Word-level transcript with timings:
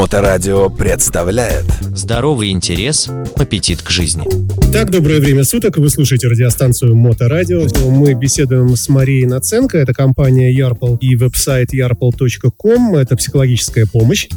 Моторадио 0.00 0.70
представляет 0.70 1.66
Здоровый 1.94 2.52
интерес, 2.52 3.10
аппетит 3.36 3.82
к 3.82 3.90
жизни. 3.90 4.24
Так, 4.72 4.90
доброе 4.90 5.20
время 5.20 5.44
суток. 5.44 5.76
Вы 5.76 5.90
слушаете 5.90 6.28
радиостанцию 6.28 6.96
Моторадио. 6.96 7.66
Мы 7.90 8.14
беседуем 8.14 8.74
с 8.76 8.88
Марией 8.88 9.26
Наценко. 9.26 9.76
Это 9.76 9.92
компания 9.92 10.50
Ярпл 10.50 10.94
и 10.96 11.16
веб-сайт 11.16 11.74
yarpл.com. 11.74 12.96
Это 12.96 13.16
психологическая 13.16 13.84
помощь. 13.84 14.28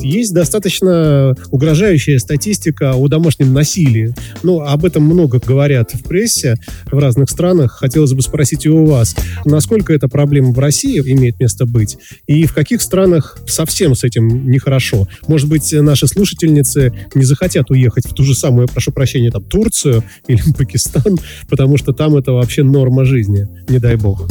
Есть 0.00 0.32
достаточно 0.32 1.34
угрожающая 1.50 2.18
статистика 2.20 2.94
о 2.94 3.08
домашнем 3.08 3.52
насилии. 3.52 4.14
Ну, 4.44 4.60
об 4.60 4.84
этом 4.84 5.02
много 5.02 5.40
говорят 5.44 5.94
в 5.94 6.04
прессе 6.04 6.54
в 6.92 6.98
разных 6.98 7.28
странах. 7.28 7.72
Хотелось 7.80 8.12
бы 8.12 8.22
спросить 8.22 8.66
и 8.66 8.68
у 8.68 8.84
вас, 8.84 9.16
насколько 9.44 9.92
эта 9.92 10.06
проблема 10.06 10.52
в 10.52 10.58
России 10.60 11.00
имеет 11.00 11.40
место 11.40 11.66
быть? 11.66 11.96
И 12.28 12.46
в 12.46 12.54
каких 12.54 12.82
странах 12.82 13.38
совсем 13.48 13.96
с 13.96 14.04
этим 14.04 14.48
нехорошо? 14.48 15.07
Может 15.26 15.48
быть, 15.48 15.72
наши 15.72 16.06
слушательницы 16.06 16.92
не 17.14 17.24
захотят 17.24 17.70
уехать 17.70 18.06
в 18.06 18.14
ту 18.14 18.24
же 18.24 18.34
самую, 18.34 18.68
прошу 18.68 18.92
прощения, 18.92 19.30
там, 19.30 19.44
Турцию 19.44 20.04
или 20.26 20.40
Пакистан, 20.56 21.18
потому 21.48 21.76
что 21.76 21.92
там 21.92 22.16
это 22.16 22.32
вообще 22.32 22.62
норма 22.62 23.04
жизни, 23.04 23.48
не 23.68 23.78
дай 23.78 23.96
бог. 23.96 24.28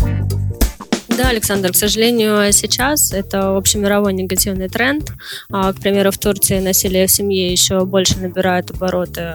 Да, 1.18 1.30
Александр, 1.30 1.72
к 1.72 1.76
сожалению, 1.76 2.54
сейчас 2.54 3.12
это 3.12 3.58
общемировой 3.58 4.14
негативный 4.14 4.70
тренд. 4.70 5.12
А, 5.52 5.74
к 5.74 5.78
примеру, 5.78 6.12
в 6.12 6.20
Турции 6.20 6.60
насилие 6.60 7.08
в 7.08 7.12
семье 7.12 7.52
еще 7.52 7.86
больше 7.86 8.20
набирает 8.20 8.70
обороты. 8.70 9.34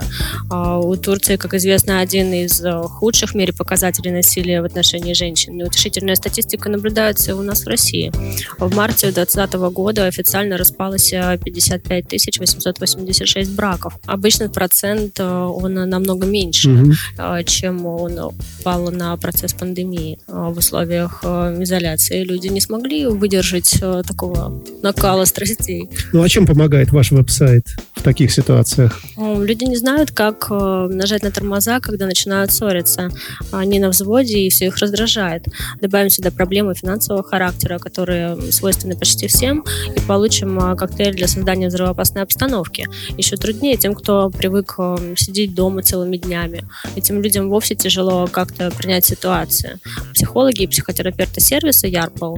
А, 0.49 0.79
у 0.79 0.95
Турции, 0.95 1.35
как 1.35 1.55
известно, 1.55 1.99
один 1.99 2.33
из 2.33 2.65
э, 2.65 2.71
худших 2.83 3.31
в 3.31 3.35
мире 3.35 3.53
показателей 3.53 4.13
насилия 4.13 4.63
в 4.63 4.65
отношении 4.65 5.13
женщин. 5.13 5.57
Неутешительная 5.57 6.15
статистика 6.15 6.69
наблюдается 6.69 7.35
у 7.35 7.43
нас 7.43 7.65
в 7.65 7.67
России. 7.67 8.13
В 8.59 8.73
марте 8.77 9.11
2020 9.11 9.55
года 9.75 10.07
официально 10.07 10.57
распалось 10.57 11.11
55 11.11 12.39
886 12.39 13.51
браков. 13.57 13.95
Обычно 14.07 14.49
процент 14.49 15.19
э, 15.19 15.25
он 15.25 15.75
намного 15.75 16.27
меньше, 16.27 16.69
mm-hmm. 16.69 17.45
чем 17.45 17.87
он 17.87 18.21
упал 18.21 18.89
на 18.93 19.17
процесс 19.17 19.53
пандемии 19.53 20.21
в 20.29 20.57
условиях 20.57 21.25
изоляции. 21.73 22.23
Люди 22.23 22.49
не 22.49 22.61
смогли 22.61 23.07
выдержать 23.07 23.79
э, 23.81 24.03
такого 24.07 24.63
накала 24.83 25.25
страстей. 25.25 25.89
Ну 26.13 26.23
а 26.23 26.29
чем 26.29 26.47
помогает 26.47 26.93
ваш 26.93 27.11
веб-сайт 27.11 27.67
в 28.03 28.05
таких 28.05 28.33
ситуациях? 28.33 29.01
Люди 29.17 29.65
не 29.65 29.77
знают, 29.77 30.11
как 30.11 30.49
э, 30.51 30.89
нажать 30.91 31.23
на 31.23 31.31
тормоза, 31.31 31.79
когда 31.79 32.07
начинают 32.07 32.51
ссориться. 32.51 33.11
Они 33.53 33.79
на 33.79 33.91
взводе, 33.91 34.41
и 34.41 34.51
все 34.51 34.67
их 34.67 34.79
раздражает. 34.79 35.47
Добавим 35.81 36.11
сюда 36.11 36.33
проблемы 36.33 36.75
финансового 36.75 37.23
характера, 37.23 37.79
которые 37.79 38.51
свойственны 38.51 38.97
почти 38.97 39.29
всем, 39.29 39.65
и 39.97 40.01
получим 40.01 40.59
э, 40.59 40.75
коктейль 40.77 41.15
для 41.15 41.29
создания 41.29 41.69
взрывоопасной 41.69 42.23
обстановки. 42.23 42.89
Еще 43.17 43.37
труднее 43.37 43.77
тем, 43.77 43.95
кто 43.95 44.31
привык 44.31 44.79
сидеть 45.17 45.55
дома 45.55 45.83
целыми 45.83 46.17
днями. 46.17 46.65
Этим 46.97 47.23
людям 47.23 47.51
вовсе 47.51 47.77
тяжело 47.77 48.27
как-то 48.27 48.73
принять 48.73 49.05
ситуацию. 49.05 49.79
Психологи 50.13 50.63
и 50.63 50.67
психотерапевты 50.67 51.41
сервиса 51.41 51.87
Ярпл 51.87 52.37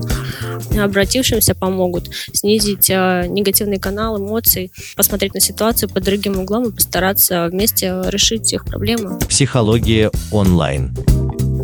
обратившимся 0.79 1.55
помогут 1.55 2.11
снизить 2.35 2.91
э, 2.91 3.27
негативный 3.29 3.79
канал 3.79 4.19
эмоций, 4.19 4.71
посмотреть 4.95 5.33
на 5.33 5.41
ситуацию 5.41 5.54
под 5.89 6.05
другим 6.05 6.39
углом 6.39 6.69
и 6.69 6.73
постараться 6.73 7.49
вместе 7.51 8.03
решить 8.07 8.53
их 8.53 8.65
проблемы. 8.65 9.19
Психология 9.29 10.11
онлайн. 10.31 10.91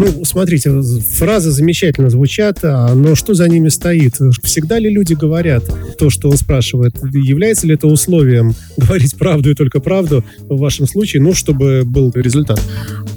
Ну, 0.01 0.25
смотрите, 0.25 0.81
фразы 1.19 1.51
замечательно 1.51 2.09
звучат, 2.09 2.61
а, 2.63 2.95
но 2.95 3.15
что 3.15 3.35
за 3.35 3.47
ними 3.51 3.69
стоит? 3.69 4.15
Всегда 4.43 4.79
ли 4.79 4.89
люди 4.89 5.13
говорят 5.13 5.65
то, 5.99 6.09
что 6.09 6.31
он 6.31 6.39
спрашивает? 6.39 6.95
Является 7.13 7.67
ли 7.67 7.75
это 7.75 7.87
условием 7.87 8.55
говорить 8.79 9.19
правду 9.19 9.51
и 9.51 9.55
только 9.55 9.79
правду 9.81 10.25
в 10.41 10.59
вашем 10.59 10.87
случае, 10.87 11.21
ну, 11.21 11.35
чтобы 11.35 11.83
был 11.85 12.11
результат? 12.15 12.61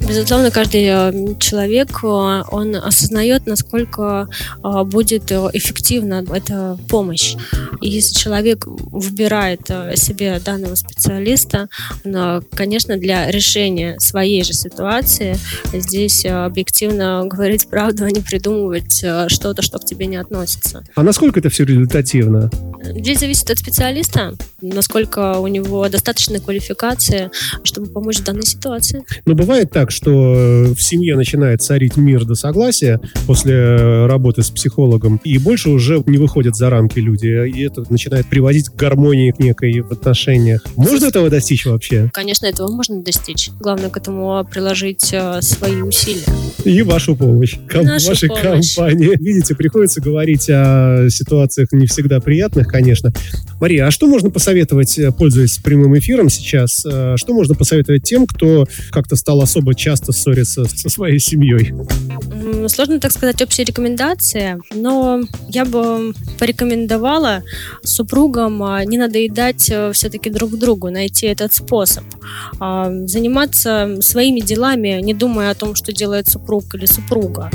Безусловно, 0.07 0.51
каждый 0.51 0.83
э, 0.83 1.35
человек, 1.39 2.03
э, 2.03 2.43
он 2.51 2.75
осознает, 2.75 3.45
насколько 3.45 4.27
э, 4.63 4.83
будет 4.83 5.31
эффективна 5.31 6.25
эта 6.33 6.77
помощь. 6.89 7.35
И 7.81 7.89
если 7.89 8.13
человек 8.13 8.65
выбирает 8.67 9.61
себе 9.95 10.39
данного 10.43 10.75
специалиста, 10.75 11.69
он, 12.03 12.43
конечно, 12.53 12.97
для 12.97 13.29
решения 13.31 13.97
своей 13.99 14.43
же 14.43 14.53
ситуации 14.53 15.37
здесь 15.73 16.25
объективно 16.25 17.23
говорить 17.25 17.67
правду, 17.67 18.05
а 18.05 18.11
не 18.11 18.21
придумывать 18.21 19.03
что-то, 19.27 19.61
что 19.61 19.79
к 19.79 19.85
тебе 19.85 20.05
не 20.05 20.17
относится. 20.17 20.83
А 20.95 21.03
насколько 21.03 21.39
это 21.39 21.49
все 21.49 21.63
результативно? 21.65 22.49
Здесь 22.83 23.19
зависит 23.19 23.49
от 23.49 23.57
специалиста, 23.57 24.33
насколько 24.63 25.39
у 25.39 25.47
него 25.47 25.87
достаточная 25.89 26.39
квалификация, 26.39 27.31
чтобы 27.63 27.87
помочь 27.87 28.19
в 28.19 28.23
данной 28.23 28.45
ситуации. 28.45 29.03
Но 29.25 29.35
бывает 29.35 29.71
так, 29.71 29.91
что 29.91 30.11
в 30.11 30.81
семье 30.81 31.15
начинает 31.15 31.61
царить 31.61 31.97
мир 31.97 32.25
до 32.25 32.35
согласия 32.35 32.99
после 33.27 34.05
работы 34.05 34.43
с 34.43 34.49
психологом, 34.49 35.19
и 35.23 35.37
больше 35.37 35.69
уже 35.69 36.01
не 36.05 36.17
выходят 36.17 36.55
за 36.55 36.69
рамки 36.69 36.99
люди, 36.99 37.49
и 37.49 37.65
это 37.65 37.83
начинает 37.89 38.27
приводить 38.27 38.69
к 38.69 38.75
гармонии 38.75 39.31
к 39.31 39.39
некой 39.39 39.81
в 39.81 39.91
отношениях. 39.91 40.63
Можно 40.75 41.07
этого 41.07 41.29
достичь 41.29 41.65
вообще? 41.65 42.09
Конечно, 42.13 42.45
этого 42.45 42.71
можно 42.71 43.01
достичь. 43.01 43.49
Главное 43.59 43.89
к 43.89 43.97
этому 43.97 44.45
приложить 44.49 45.09
э, 45.11 45.41
свои 45.41 45.81
усилия. 45.81 46.23
И 46.63 46.81
вашу 46.81 47.15
помощь. 47.15 47.57
Ком- 47.69 47.85
вашей 47.85 48.29
помощь. 48.29 48.75
компании. 48.75 49.11
Видите, 49.19 49.55
приходится 49.55 50.01
говорить 50.01 50.49
о 50.49 51.07
ситуациях 51.09 51.71
не 51.71 51.87
всегда 51.87 52.19
приятных, 52.19 52.67
конечно. 52.67 53.11
Мария, 53.59 53.87
а 53.87 53.91
что 53.91 54.07
можно 54.07 54.29
посоветовать, 54.29 54.52
э, 54.97 55.11
пользуясь 55.11 55.57
прямым 55.57 55.97
эфиром 55.97 56.29
сейчас, 56.29 56.85
э, 56.85 57.15
что 57.17 57.33
можно 57.33 57.55
посоветовать 57.55 58.03
тем, 58.03 58.27
кто 58.27 58.65
как-то 58.91 59.15
стал 59.15 59.41
особо 59.41 59.75
часто 59.75 60.11
ссориться 60.11 60.65
со 60.65 60.89
своей 60.89 61.19
семьей? 61.19 61.73
Сложно 62.67 62.99
так 62.99 63.11
сказать 63.11 63.41
общие 63.41 63.65
рекомендации, 63.65 64.59
но 64.73 65.21
я 65.49 65.65
бы 65.65 66.13
порекомендовала 66.39 67.43
супругам 67.83 68.63
а, 68.63 68.83
не 68.85 68.97
надоедать 68.97 69.69
э, 69.69 69.91
все-таки 69.93 70.29
друг 70.29 70.57
другу, 70.57 70.89
найти 70.89 71.27
этот 71.27 71.53
способ. 71.53 72.03
А, 72.59 72.89
заниматься 73.05 73.97
своими 74.01 74.39
делами, 74.39 74.99
не 75.01 75.13
думая 75.13 75.51
о 75.51 75.55
том, 75.55 75.75
что 75.75 75.91
делает 75.91 76.27
супруг 76.27 76.75
или 76.75 76.85
супруга. 76.85 77.49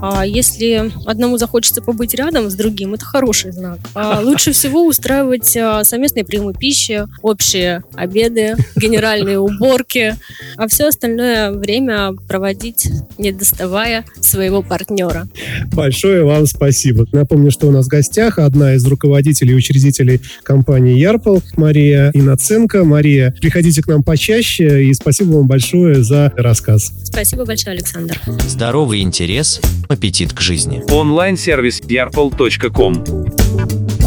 А, 0.00 0.26
если 0.26 0.92
одному 1.06 1.38
захочется 1.38 1.82
побыть 1.82 2.14
рядом 2.14 2.50
с 2.50 2.54
другим, 2.54 2.94
это 2.94 3.04
хороший 3.04 3.52
знак. 3.52 3.78
Лучше 4.22 4.52
всего 4.52 4.86
устраивать 4.86 5.56
совместные 5.86 6.24
приемы 6.24 6.54
пищи, 6.54 7.06
общие 7.22 7.82
обеды, 7.94 8.56
генеральные 8.76 9.38
уборки, 9.38 10.16
а 10.56 10.68
все 10.68 10.88
остальное 10.88 11.52
время 11.52 12.12
проводить, 12.28 12.88
не 13.18 13.32
доставая 13.32 14.04
своего 14.52 14.62
партнера. 14.62 15.26
Большое 15.72 16.24
вам 16.24 16.46
спасибо. 16.46 17.06
Напомню, 17.12 17.50
что 17.50 17.68
у 17.68 17.70
нас 17.70 17.86
в 17.86 17.88
гостях 17.88 18.38
одна 18.38 18.74
из 18.74 18.84
руководителей 18.86 19.52
и 19.52 19.54
учредителей 19.54 20.20
компании 20.42 20.98
Ярпл, 20.98 21.38
Мария 21.56 22.10
Иноценко. 22.12 22.84
Мария, 22.84 23.34
приходите 23.40 23.82
к 23.82 23.86
нам 23.86 24.02
почаще 24.02 24.84
и 24.84 24.94
спасибо 24.94 25.36
вам 25.36 25.46
большое 25.46 26.02
за 26.02 26.32
рассказ. 26.36 26.92
Спасибо 27.04 27.46
большое, 27.46 27.74
Александр. 27.74 28.20
Здоровый 28.46 29.00
интерес, 29.00 29.60
аппетит 29.88 30.32
к 30.32 30.40
жизни. 30.40 30.82
Онлайн-сервис 30.90 31.80
yarpol.com 31.80 34.01